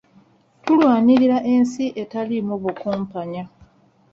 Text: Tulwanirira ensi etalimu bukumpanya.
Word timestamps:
Tulwanirira 0.63 1.37
ensi 1.53 1.85
etalimu 2.01 2.53
bukumpanya. 2.63 3.43